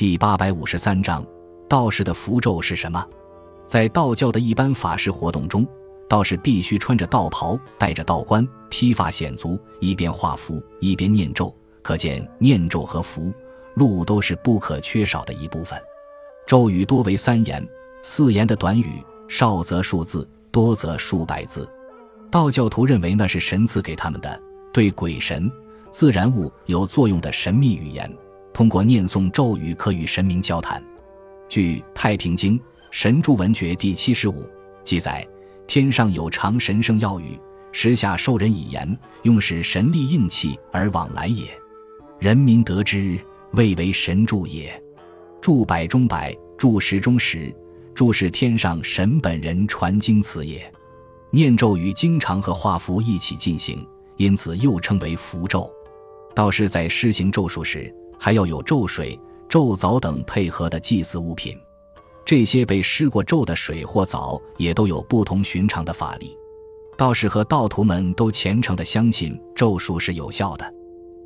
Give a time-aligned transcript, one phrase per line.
[0.00, 1.22] 第八百五十三章，
[1.68, 3.06] 道士的符咒是什么？
[3.66, 5.62] 在道教的一般法事活动中，
[6.08, 11.54] 道士必须穿着道袍，戴着道冠，披发显足，一边画符一边念咒。
[11.82, 13.30] 可见，念咒和符
[13.76, 15.78] 箓都是不可缺少的一部分。
[16.46, 17.62] 咒语多为三言、
[18.02, 21.68] 四言的短语，少则数字，多则数百字。
[22.30, 24.40] 道教徒认为那是神赐给他们的，
[24.72, 25.52] 对鬼神、
[25.90, 28.10] 自然物有作用的神秘语言。
[28.52, 30.82] 通过念诵咒语，可与神明交谈。
[31.48, 32.58] 据《太平经·
[32.90, 34.48] 神柱文诀》第七十五
[34.84, 35.26] 记载
[35.66, 37.38] ：“天上有长神圣要语，
[37.72, 41.46] 时下受人以言，用使神力应气而往来也。
[42.18, 43.18] 人民得之，
[43.52, 44.80] 谓为神柱也。
[45.40, 47.54] 柱百中百，柱十中十，
[47.94, 50.70] 柱是天上神本人传经词也。
[51.30, 55.70] 念咒语经常和画符一起进行，因此又称为符咒。
[56.34, 61.58] 道士在施行咒术时，还要有咒水、咒枣等配合的祭祀物品，
[62.22, 66.36] 这些被施过咒的水或枣也都有不同寻常的法力。
[66.98, 70.74] 道士和道徒们都虔诚地相信咒术是有效的，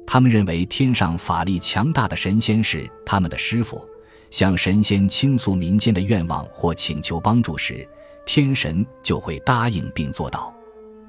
[0.07, 3.85] 他们认为天上法力强大的神仙是他们的师傅，
[4.31, 7.87] 向神仙倾诉民间的愿望或请求帮助时，
[8.25, 10.55] 天神就会答应并做到。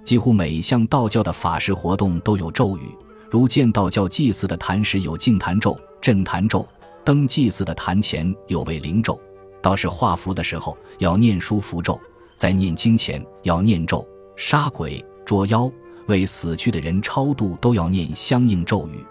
[0.04, 2.90] 几乎每一项道教的法事活动都有咒语。
[3.36, 6.66] 如见道教祭祀的坛时有净坛咒、镇坛咒；
[7.04, 9.14] 登祭祀的坛前有为灵咒；
[9.62, 12.00] 道士画符的时候要念书符咒；
[12.38, 14.00] 在念经前要念咒；
[14.38, 15.70] 杀鬼捉妖、
[16.08, 19.06] 为死去的人超度都要念相应咒语。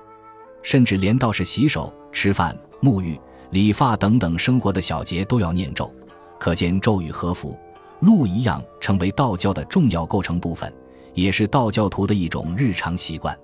[0.63, 5.93] 甚至连道士洗手、吃饭、沐浴、理发等等生活的小节都要念咒。
[6.39, 7.55] 可见咒语和符、
[8.01, 10.73] 箓一样，成为道教的重要构成部分，
[11.13, 13.39] 也是道教徒的一种日常习惯。